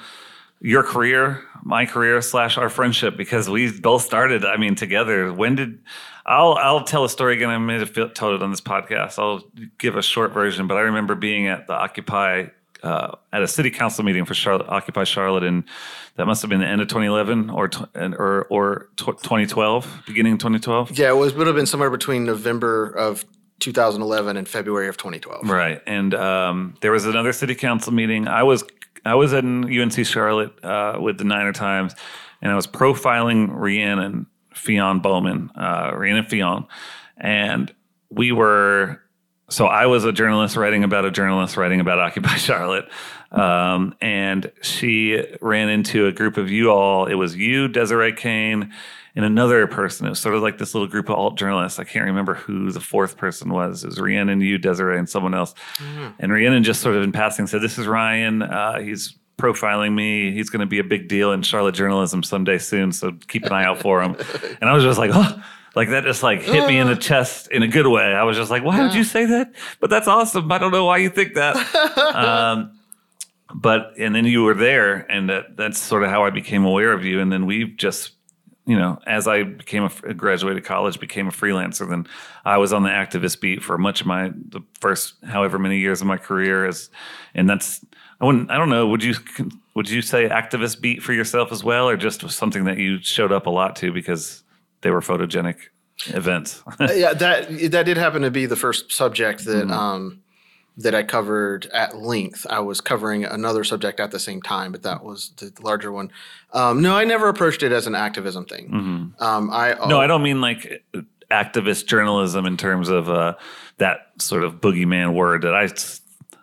[0.61, 4.45] your career, my career slash our friendship because we both started.
[4.45, 5.33] I mean, together.
[5.33, 5.79] When did
[6.27, 7.51] I'll I'll tell a story again.
[7.51, 9.19] I may have told it on this podcast.
[9.19, 9.43] I'll
[9.79, 12.47] give a short version, but I remember being at the Occupy
[12.83, 15.65] uh, at a city council meeting for Charlotte, Occupy Charlotte, and
[16.17, 20.35] that must have been the end of 2011 or tw- or or tw- 2012, beginning
[20.35, 20.99] of 2012.
[20.99, 23.25] Yeah, it was would have been somewhere between November of
[23.61, 25.49] 2011 and February of 2012.
[25.49, 28.29] Right, and um, there was another city council meeting.
[28.29, 28.65] I was
[29.05, 31.95] I was in UNC Charlotte uh, with the Niner Times,
[32.43, 36.67] and I was profiling Rhiannon Fionn Bowman, uh, Rhiannon Fionn,
[37.17, 37.75] and
[38.11, 39.01] we were.
[39.49, 42.89] So I was a journalist writing about a journalist writing about Occupy Charlotte,
[43.33, 47.07] um, and she ran into a group of you all.
[47.07, 48.73] It was you, Desiree Kane,
[49.17, 50.07] and another person.
[50.07, 51.79] It was sort of like this little group of alt journalists.
[51.79, 53.85] I can't remember who the fourth person was.
[53.85, 55.55] It was Rhiannon, you, Desiree, and someone else.
[56.19, 58.43] And Rhiannon just sort of in passing said, "This is Ryan.
[58.43, 60.33] Uh, he's profiling me.
[60.33, 62.93] He's going to be a big deal in Charlotte journalism someday soon.
[62.93, 64.17] So keep an eye out for him."
[64.61, 65.43] and I was just like, "Oh."
[65.77, 68.03] Like that just like hit me in the chest in a good way.
[68.03, 69.53] I was just like, why would you say that?
[69.79, 70.51] But that's awesome.
[70.51, 71.55] I don't know why you think that.
[72.15, 72.73] um,
[73.55, 76.93] but and then you were there, and that, that's sort of how I became aware
[76.93, 77.21] of you.
[77.21, 78.13] And then we've just,
[78.67, 81.89] you know, as I became a graduated college, became a freelancer.
[81.89, 82.07] Then
[82.45, 86.01] I was on the activist beat for much of my the first however many years
[86.01, 86.67] of my career.
[86.67, 86.91] As
[87.35, 87.85] and that's
[88.21, 88.87] I wouldn't I don't know.
[88.87, 89.15] Would you
[89.75, 93.33] would you say activist beat for yourself as well, or just something that you showed
[93.33, 94.45] up a lot to because
[94.83, 95.57] they were photogenic
[96.09, 96.63] events?
[96.81, 100.23] yeah, that that did happen to be the first subject that um,
[100.81, 102.47] that I covered at length.
[102.49, 106.11] I was covering another subject at the same time, but that was the larger one.
[106.53, 109.15] Um, no, I never approached it as an activism thing.
[109.19, 110.85] Um, I No, I don't mean like
[111.31, 113.35] activist journalism in terms of uh,
[113.79, 115.69] that sort of boogeyman word that I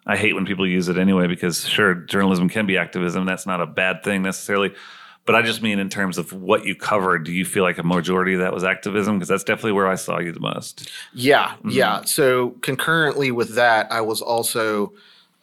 [0.09, 3.59] I hate when people use it anyway because sure journalism can be activism that's not
[3.59, 4.73] a bad thing necessarily
[5.27, 7.83] but I just mean in terms of what you covered do you feel like a
[7.83, 11.55] majority of that was activism because that's definitely where I saw you the most Yeah,
[11.69, 12.03] yeah.
[12.05, 14.93] So concurrently with that, I was also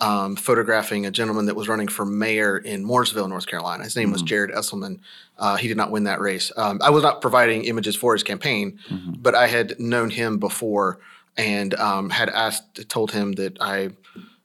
[0.01, 3.85] um, photographing a gentleman that was running for mayor in Mooresville, North Carolina.
[3.85, 4.99] His name was Jared Esselman.
[5.39, 6.51] Uh, he did not win that race.
[6.57, 8.79] Um, I was not providing images for his campaign,
[9.21, 10.99] but I had known him before
[11.37, 13.91] and um, had asked, told him that I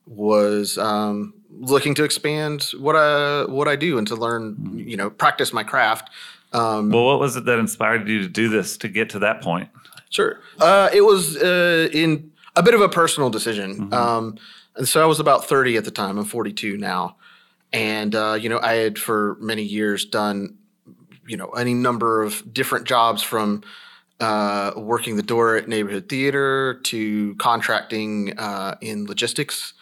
[0.05, 5.09] was um, looking to expand what I what I do and to learn, you know,
[5.09, 6.09] practice my craft.
[6.51, 9.43] Um, well what was it that inspired you to do this to get to that
[9.43, 9.69] point
[10.09, 10.39] Sure.
[10.59, 13.93] Uh, it was uh, in a bit of a personal decision.
[13.93, 14.37] Um,
[14.75, 16.17] and so I was about 30 at the time.
[16.17, 17.15] I'm 42 now.
[17.71, 20.57] And, uh, you know, I had for many years done,
[21.27, 23.63] you know, any number of different jobs from
[24.19, 29.73] uh, working the door at neighborhood theater to contracting uh, in logistics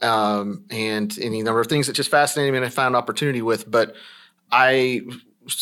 [0.00, 3.70] um, and any number of things that just fascinated me and I found opportunity with.
[3.70, 3.94] But
[4.50, 5.02] I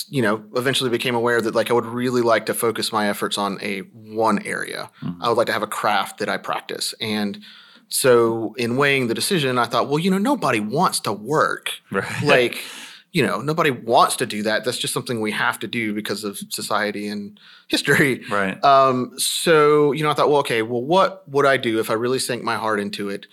[0.09, 3.39] you know, eventually became aware that like I would really like to focus my efforts
[3.39, 4.91] on a one area.
[5.21, 6.95] I would like to have a craft that I practice.
[7.01, 7.41] And
[7.89, 11.73] so in weighing the decision, I thought, well, you know, nobody wants to work.
[11.91, 12.23] Right.
[12.23, 12.63] Like,
[13.13, 14.65] you know, nobody wants to do that.
[14.65, 18.23] That's just something we have to do because of society and history.
[18.31, 21.91] right Um, so, you know, I thought, well, okay, well, what would I do if
[21.91, 23.27] I really sank my heart into it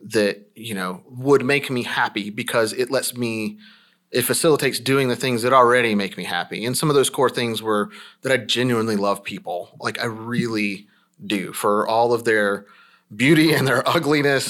[0.00, 3.58] that, you know, would make me happy because it lets me,
[4.12, 6.64] it facilitates doing the things that already make me happy.
[6.64, 7.90] And some of those core things were
[8.22, 9.70] that I genuinely love people.
[9.80, 10.86] Like I really
[11.24, 12.66] do for all of their
[13.14, 14.48] beauty and their ugliness.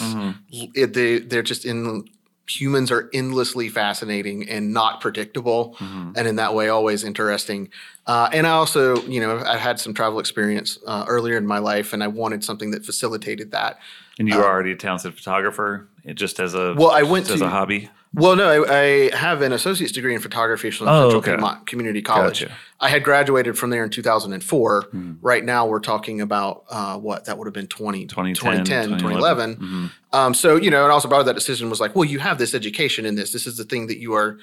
[0.50, 2.08] It, they, they're just in,
[2.48, 5.76] humans are endlessly fascinating and not predictable.
[5.80, 7.70] And in that way, always interesting.
[8.06, 11.58] Uh, and I also, you know, I had some travel experience uh, earlier in my
[11.58, 13.78] life, and I wanted something that facilitated that.
[14.18, 17.40] and you were already a talented photographer it just as a Well, I went as
[17.40, 21.02] to- a hobby Well, no, I, I have an associate's degree in photography from Oh,
[21.10, 21.30] Central okay.
[21.32, 22.40] Piedmont Community College.
[22.40, 22.54] Gotcha.
[22.80, 24.82] I had graduated from there in 2004.
[24.90, 25.12] Hmm.
[25.20, 29.56] Right now, we're talking about uh, what that would have been 20, 2010, 2010 2011.
[29.56, 29.90] 2011.
[30.12, 32.38] Um, so, you know, and also part of that decision was like, well, you have
[32.38, 33.32] this education in this.
[33.32, 34.38] This is the thing that you are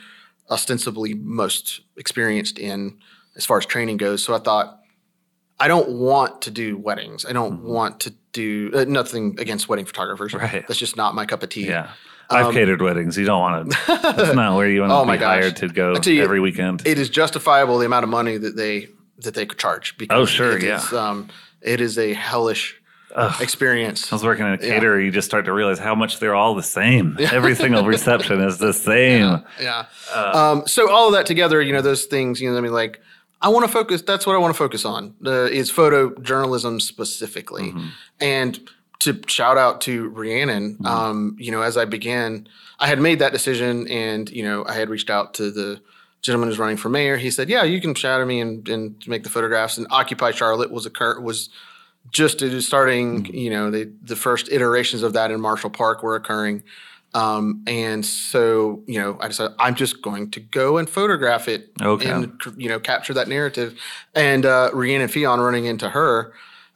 [0.51, 2.97] ostensibly most experienced in
[3.35, 4.23] as far as training goes.
[4.23, 4.79] So I thought,
[5.59, 7.25] I don't want to do weddings.
[7.25, 10.33] I don't want to do uh, nothing against wedding photographers.
[10.33, 10.43] Mm-hmm.
[10.43, 10.67] Right.
[10.67, 11.67] That's just not my cup of tea.
[11.67, 11.91] Yeah.
[12.33, 13.17] I've catered weddings.
[13.17, 13.77] You don't want to.
[14.01, 15.41] That's not where you want to Oh be gosh.
[15.41, 16.85] hired to go every weekend.
[16.85, 18.87] it is justifiable the amount of money that they
[19.19, 19.97] that they could charge.
[19.97, 20.77] Because Oh, sure, it yeah.
[20.77, 21.29] is, um,
[21.61, 22.75] it is a hellish
[23.39, 24.11] experience.
[24.11, 24.99] I was working in a caterer.
[24.99, 27.15] You just start to realize how much they're all the same.
[27.31, 29.43] Every single reception is the same.
[29.61, 29.85] Yeah.
[30.13, 32.99] um, so all of that together, you know, those things, you know, I mean, like,
[33.41, 34.01] I want to focus.
[34.01, 35.13] That's what I want to focus on.
[35.25, 37.73] Uh, is photojournalism specifically,
[38.19, 38.59] and
[38.99, 40.77] to shout out to Rhiannon.
[40.85, 42.47] Um, you know, as I began,
[42.79, 45.81] I had made that decision, and you know, I had reached out to the
[46.21, 47.17] gentleman who's running for mayor.
[47.17, 50.71] He said, "Yeah, you can shadow me and, and make the photographs." And Occupy Charlotte
[50.71, 51.49] was occur was
[52.11, 53.25] just starting.
[53.25, 56.63] You know, they, the first iterations of that in Marshall Park were occurring.
[57.15, 61.71] Um, and so, you know, I decided I'm just going to go and photograph it
[61.79, 62.09] Okay.
[62.09, 63.79] and, you know, capture that narrative.
[64.15, 66.33] And uh, Rhiannon Fionn running into her,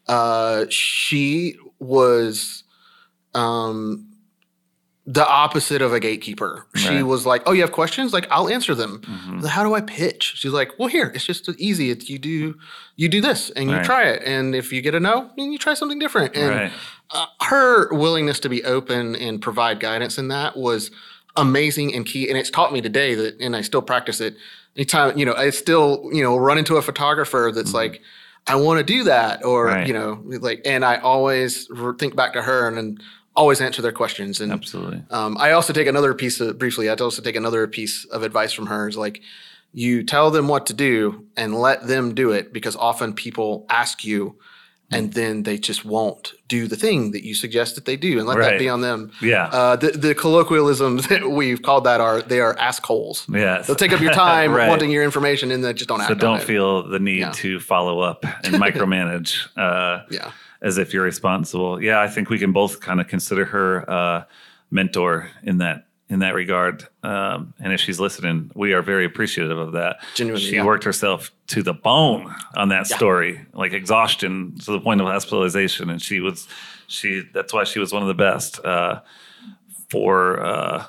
[0.08, 2.64] uh, she was
[3.34, 4.08] um,
[5.06, 6.66] the opposite of a gatekeeper.
[6.76, 7.04] She Right.
[7.04, 8.12] was like, "Oh, you have questions?
[8.14, 9.02] Like, I'll answer them.
[9.06, 9.46] Mhm.
[9.46, 11.92] How do I pitch?" She's like, "Well, here, it's just easy.
[11.92, 12.56] It's you do
[12.96, 13.86] you do this and you Right.
[13.86, 16.72] try it, and if you get a no, then you try something different." And Right.
[17.12, 20.92] uh, her willingness to be open and provide guidance in that was
[21.36, 22.28] amazing and key.
[22.28, 24.36] And it's taught me today that, and I still practice it.
[24.76, 28.02] Anytime, you know, I still, you know, run into a photographer that's like,
[28.48, 29.66] I want to do that, or.
[29.66, 29.88] Right.
[29.88, 33.00] you know, like, and I always think back to her and, then
[33.38, 34.42] always answer their questions.
[34.42, 35.04] And Absolutely.
[35.12, 36.90] um, I also take another piece of briefly.
[36.90, 39.22] I also take another piece of advice from her is like,
[39.74, 44.04] you tell them what to do and let them do it because often people ask
[44.04, 44.36] you,
[44.90, 48.28] and then they just won't do the thing that you suggest that they do, and
[48.28, 48.52] let Right.
[48.52, 49.12] that be on them.
[49.22, 49.48] Yeah.
[49.48, 53.26] Uh, the, the colloquialisms that we've called that are they are assholes.
[53.30, 53.68] yes.
[53.68, 54.70] They'll take up your time Right.
[54.70, 56.44] wanting your information, and then just don't act So on don't it.
[56.46, 57.32] feel the need Yeah.
[57.32, 59.48] to follow up and micromanage.
[59.58, 60.32] Uh, Yeah.
[60.62, 61.82] as if you're responsible.
[61.84, 64.24] Yeah, I think we can both kind of consider her uh,
[64.72, 66.88] mentor in that in that regard.
[67.04, 69.98] Um, and if she's listening, we are very appreciative of that.
[70.16, 70.66] Genuinely, she yeah.
[70.66, 72.96] worked herself to the bone on that Yeah.
[72.96, 76.48] story, like exhaustion to the point of hospitalization, and she was
[76.88, 77.24] she.
[77.34, 79.02] That's why she was one of the best uh,
[79.90, 80.86] for uh,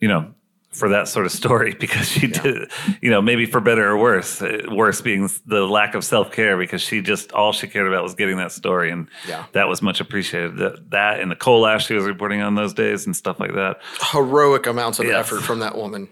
[0.00, 0.34] you know.
[0.72, 2.70] For that sort of story, because she did,
[3.02, 4.40] you know, maybe for better or worse.
[4.40, 8.04] uh, Worse being the lack of self care, because she just all she cared about
[8.04, 9.46] was getting that story, and Yeah.
[9.50, 10.58] that was much appreciated.
[10.58, 13.54] That, that and the coal ash she was reporting on those days and stuff like
[13.54, 13.80] that.
[14.12, 15.26] Heroic amounts of Yes.
[15.26, 16.08] effort from that woman.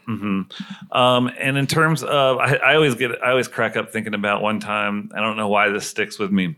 [0.90, 4.42] Um, and in terms of, I, I always get, I always crack up thinking about
[4.42, 5.10] one time.
[5.14, 6.56] I don't know why this sticks with me.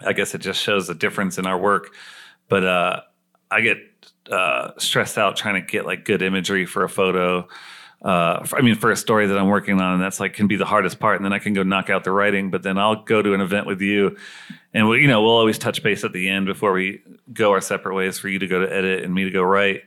[0.00, 1.94] I guess it just shows the difference in our work.
[2.48, 3.00] But uh,
[3.50, 3.78] I get
[4.30, 7.48] uh, stressed out trying to get like good imagery for a photo.
[8.00, 10.56] Uh, I mean, for a story that I'm working on, and that's like can be
[10.56, 11.16] the hardest part.
[11.16, 12.50] And then I can go knock out the writing.
[12.50, 14.16] But then I'll go to an event with you,
[14.72, 17.60] and we, you know, we'll always touch base at the end before we go our
[17.60, 19.82] separate ways for you to go to edit and me to go write.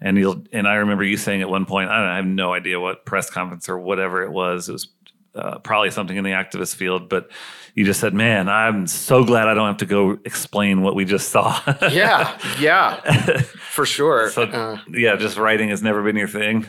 [0.00, 2.26] And you'll and I remember you saying at one point, I, don't know, I have
[2.26, 4.70] no idea what press conference or whatever it was.
[4.70, 4.88] It was
[5.34, 7.30] uh, probably something in the activist field, but
[7.74, 11.04] you just said, "Man, I'm so glad I don't have to go explain what we
[11.04, 11.58] just saw."
[11.90, 13.00] Yeah, yeah,
[13.70, 14.30] for sure.
[14.30, 16.66] so Uh, yeah, just writing has never been your thing.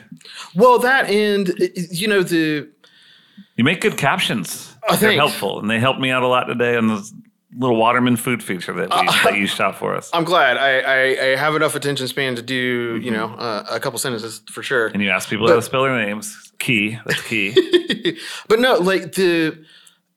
[0.56, 2.70] well, that and uh, you know the
[3.56, 4.76] You make good captions.
[4.88, 7.14] Oh, They're helpful, and they helped me out a lot today on this
[7.58, 10.10] little Waterman food feature that we, that you shot for us.
[10.14, 13.80] I'm glad I, I, I have enough attention span to do you know uh, a
[13.80, 14.88] couple sentences for sure.
[14.88, 16.51] and you ask people how to spell their names.
[16.62, 17.00] Key.
[17.08, 18.20] That's key.
[18.48, 19.66] but no, like the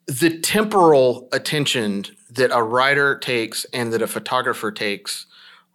[0.07, 5.25] the temporal attention that a writer takes and that a photographer takes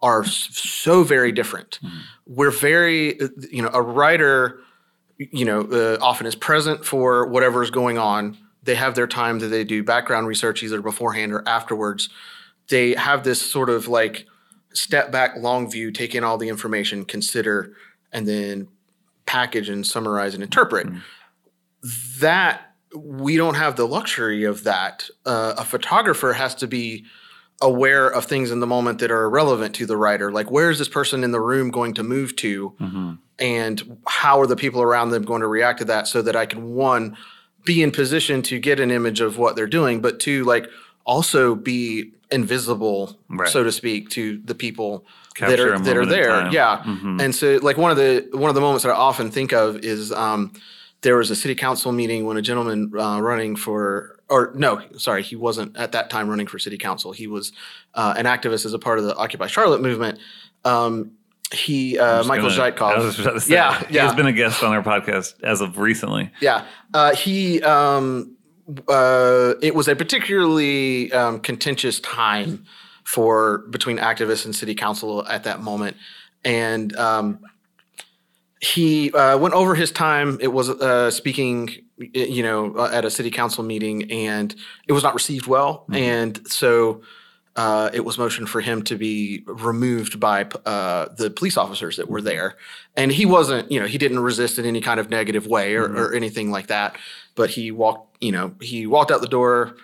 [0.00, 1.80] are so very different.
[2.24, 3.18] We're very,
[3.50, 4.60] you know, a writer,
[5.18, 8.38] you know, uh, often is present for whatever is going on.
[8.62, 12.08] They have their time that they do background research either beforehand or afterwards.
[12.68, 14.26] They have this sort of like
[14.72, 17.72] step back, long view, take in all the information, consider,
[18.12, 18.68] and then
[19.30, 20.88] package and summarize and interpret
[22.18, 25.08] that we don't have the luxury of that.
[25.24, 27.04] Uh, a photographer has to be
[27.62, 30.32] aware of things in the moment that are relevant to the writer.
[30.32, 32.74] Like, where is this person in the room going to move to?
[32.80, 33.18] Mhm.
[33.38, 36.46] And how are the people around them going to react to that so that I
[36.46, 37.16] can, one,
[37.64, 40.66] be in position to get an image of what they're doing, but two, like,
[41.04, 43.48] also be invisible, Right.
[43.48, 45.04] so to speak, to the people
[45.38, 46.48] that are that are there.
[46.50, 47.20] Yeah, Mhm.
[47.22, 49.76] and so like one of the one of the moments that I often think of
[49.84, 50.52] is um,
[51.02, 55.22] there was a city council meeting when a gentleman uh, running for or no, sorry,
[55.22, 57.10] he wasn't at that time running for city council.
[57.12, 57.52] He was
[57.94, 60.18] uh, an activist as a part of the Occupy Charlotte movement.
[60.64, 61.12] Um,
[61.52, 62.94] he uh, Michael gonna- Zytkow.
[62.94, 64.06] I was just about to say, Yeah, He yeah.
[64.06, 66.30] has been a guest on our podcast as of recently.
[66.40, 66.64] Yeah,
[66.94, 67.60] uh, he.
[67.62, 68.36] Um,
[68.86, 72.64] uh, it was a particularly um, contentious time
[73.14, 75.96] for between activists and city council at that moment,
[76.44, 77.38] and um,
[78.60, 80.38] he uh, went over his time.
[80.40, 84.54] It was uh, speaking, you know, uh, at a city council meeting, and
[84.86, 87.02] it was not received well, and so.
[87.56, 92.08] Uh, it was motioned for him to be removed by uh, the police officers that
[92.08, 92.56] were there,
[92.96, 95.84] and he wasn't, you know, he didn't resist in any kind of negative way or,
[95.84, 96.96] or anything like that.
[97.34, 99.74] But he walked, you know, he walked out the door,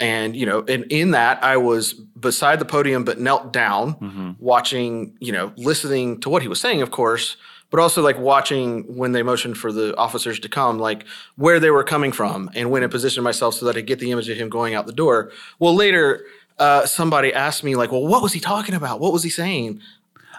[0.00, 4.36] and you know, and in that I was beside the podium, but knelt down, Mhm.
[4.38, 7.36] watching, you know, listening to what he was saying, of course,
[7.70, 11.04] but also like watching when they motioned for the officers to come, like
[11.36, 14.10] where they were coming from, and when I positioned myself so that I get the
[14.10, 15.30] image of him going out the door.
[15.58, 16.24] Well, later.
[16.58, 19.00] Uh, somebody asked me like, "Well, what was he talking about?
[19.00, 19.80] What was he saying?"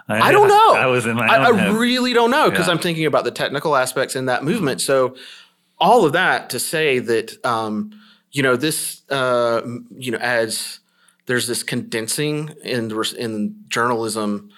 [0.07, 0.73] I don't know.
[0.75, 2.73] I was in my I, I really don't know because Yeah.
[2.73, 4.81] I'm thinking about the technical aspects in that movement.
[4.81, 5.15] So,
[5.79, 7.89] all of that to say that um,
[8.31, 9.61] you know this uh,
[9.97, 10.79] you know as
[11.25, 14.49] there's this condensing in the in journalism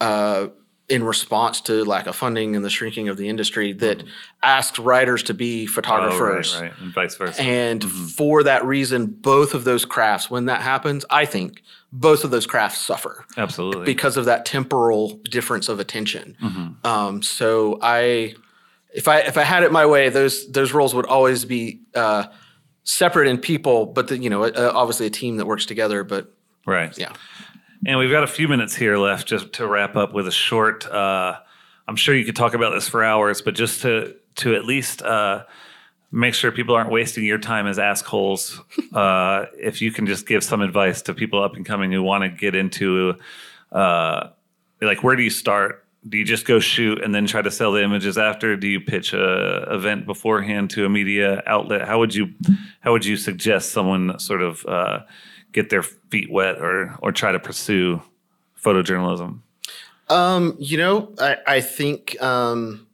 [0.00, 0.48] uh,
[0.88, 4.04] in response to lack of funding and the shrinking of the industry that
[4.42, 5.70] asks writers to be Mm-hmm.
[5.70, 6.54] Oh, photographers.
[6.54, 7.42] right, right, and vice versa.
[7.42, 11.62] And for that reason, both of those crafts, when that happens, I think
[11.92, 13.84] both of those crafts suffer Absolutely.
[13.84, 16.36] because of that temporal difference of attention.
[16.40, 16.86] Mm-hmm.
[16.86, 18.34] Um, so I,
[18.94, 22.24] if I if I had it my way, those those roles would always be uh,
[22.86, 26.02] separate in people, but the, you know, uh, obviously a team that works together.
[26.04, 26.32] But
[26.64, 26.96] right.
[26.96, 27.12] yeah,
[27.84, 30.86] And we've got a few minutes here left just to wrap up with a short.
[30.86, 31.38] Uh,
[31.86, 35.02] I'm sure you could talk about this for hours, but just to to at least
[35.02, 35.44] uh,
[36.12, 38.60] make sure people aren't wasting your time as assholes.
[38.94, 42.22] uh, if you can just give some advice to people up and coming who want
[42.22, 43.14] to get into,
[43.72, 44.28] uh,
[44.80, 45.85] like, where do you start?
[46.08, 48.56] Do you just go shoot and then try to sell the images after?
[48.56, 51.86] Do you pitch a event beforehand to a media outlet?
[51.88, 52.28] How would you
[52.80, 55.00] how would you suggest someone sort of uh,
[55.52, 58.00] get their feet wet or or try to pursue
[58.62, 59.40] photojournalism?
[60.08, 62.86] um, you know, I, I think um,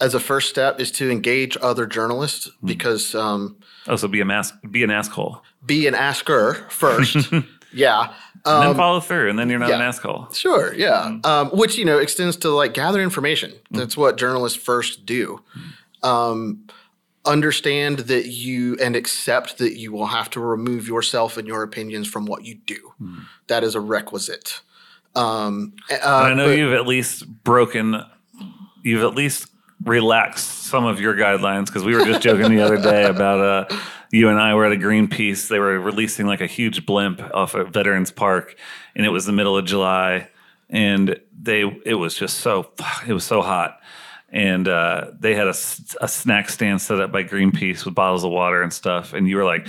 [0.00, 2.66] as a first step is to engage other journalists Hmm.
[2.66, 7.16] because um, Oh, so be a mas- be an asshole, be an asker first.
[7.72, 8.12] yeah.
[8.44, 9.88] And Um, then follow through, and then you're not an yeah.
[9.88, 10.32] asshole.
[10.32, 11.02] Sure, yeah.
[11.10, 11.26] Mm-hmm.
[11.26, 13.52] Um, which you know extends to like gather information.
[13.70, 15.40] That's what journalists first do.
[15.56, 16.06] Mm-hmm.
[16.08, 16.66] Um,
[17.26, 22.08] understand that you and accept that you will have to remove yourself and your opinions
[22.08, 22.78] from what you do.
[23.00, 23.20] Mm-hmm.
[23.48, 24.62] That is a requisite.
[25.14, 28.02] Um, uh, I know but- you've at least broken,
[28.82, 29.49] you've at least
[29.84, 33.76] relaxed some of your guidelines because we were just joking the other day about uh,
[34.10, 35.48] you and I were at a Greenpeace.
[35.48, 38.56] They were releasing like a huge blimp off at Veterans Park,
[38.94, 40.28] and it was the middle of July,
[40.68, 42.72] and they it was just so
[43.06, 43.78] it was so hot.
[44.32, 45.54] And uh, they had a,
[46.00, 49.12] a snack stand set up by Greenpeace with bottles of water and stuff.
[49.12, 49.66] And you were like,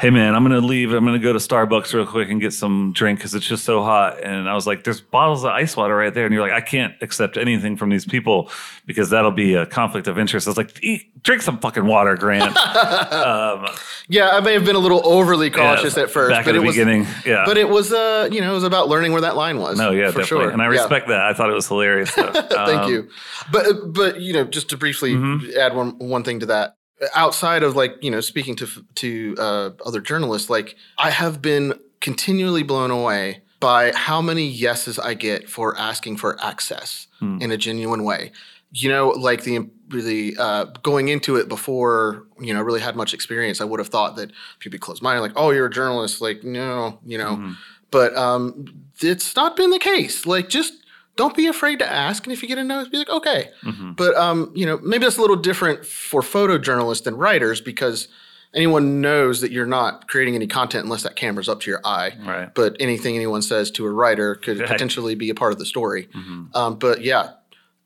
[0.00, 0.92] hey man, I'm gonna leave.
[0.92, 3.82] I'm gonna go to Starbucks real quick and get some drink because it's just so
[3.82, 4.22] hot.
[4.22, 6.24] And I was like, there's bottles of ice water right there.
[6.24, 8.50] And you're like, I can't accept anything from these people
[8.86, 10.46] because that'll be a conflict of interest.
[10.46, 12.56] I was like, "Eat- drink some fucking water, Grant.
[13.12, 13.66] um,
[14.08, 16.58] yeah, I may have been a little overly cautious yeah, at first, back but at
[16.58, 16.74] the it was.
[16.76, 17.06] beginning.
[17.26, 17.44] Yeah.
[17.44, 19.76] But it was, uh, you know, it was about learning where that line was.
[19.78, 20.26] no, yeah, for definitely.
[20.44, 20.50] sure.
[20.50, 20.80] And I Yeah.
[20.80, 21.20] respect that.
[21.20, 22.10] I thought it was hilarious.
[22.14, 23.08] Thank Um, you.
[23.52, 25.58] But but you know, just to briefly Mm-hmm.
[25.58, 26.76] add one one thing to that.
[27.14, 31.74] Outside of like you know speaking to to uh, other journalists, like I have been
[32.00, 37.36] continually blown away by how many yeses I get for asking for access Hmm.
[37.42, 38.32] in a genuine way.
[38.72, 43.12] You know, like the the uh, going into it before you know really had much
[43.14, 46.20] experience, I would have thought that people be closed minded, like, oh, you're a journalist,
[46.20, 47.36] like no, you know.
[47.36, 47.52] Mm-hmm.
[47.90, 48.66] But um,
[49.00, 50.24] it's not been the case.
[50.24, 50.72] Like, just
[51.20, 53.50] don't be afraid to ask, and if you get a no, be like, okay.
[53.62, 53.92] Mm-hmm.
[53.92, 58.08] But um, you know, maybe that's a little different for photojournalists than writers because
[58.54, 62.10] anyone knows that you're not creating any content unless that camera's up to your eye.
[62.24, 62.48] Right.
[62.54, 64.68] But anything anyone says to a writer could Right.
[64.68, 66.08] potentially be a part of the story.
[66.14, 66.56] Mm-hmm.
[66.56, 67.32] Um, but yeah,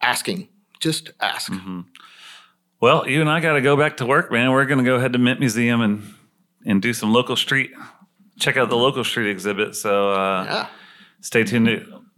[0.00, 0.48] asking,
[0.80, 1.52] just ask.
[2.80, 4.50] Well, you and I got to go back to work, man.
[4.52, 6.14] We're going to go ahead to Mint Museum and
[6.66, 7.72] and do some local street.
[8.38, 9.74] Check out the local street exhibit.
[9.76, 10.66] So uh, Yeah.
[11.20, 11.68] stay tuned.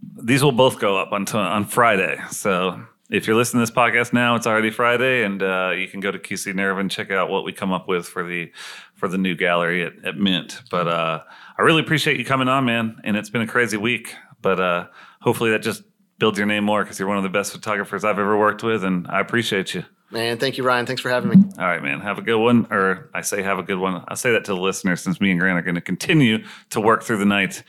[0.01, 2.19] These will both go up on t- on Friday.
[2.31, 5.99] So if you're listening to this podcast now, it's already Friday, and uh, you can
[5.99, 8.51] go to QC Nerve and check out what we come up with for the
[8.95, 10.61] for the new gallery at, at Mint.
[10.69, 11.23] But uh,
[11.57, 12.99] I really appreciate you coming on, man.
[13.03, 14.87] And it's been a crazy week, but uh,
[15.21, 15.83] hopefully that just
[16.19, 18.83] builds your name more because you're one of the best photographers I've ever worked with,
[18.83, 19.83] and I appreciate you.
[20.09, 20.85] Man, thank you, Ryan.
[20.85, 21.45] Thanks for having me.
[21.59, 21.99] All right, man.
[21.99, 22.67] Have a good one.
[22.71, 24.05] Or I say have a good one.
[24.07, 26.79] I say that to the listeners since me and Grant are going to continue to
[26.79, 27.63] work through the night.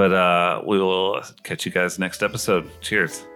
[0.00, 2.70] But uh, we will catch you guys next episode.
[2.80, 3.26] Cheers.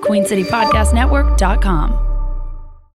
[0.00, 2.11] QueenCityPodcastNetwork.com.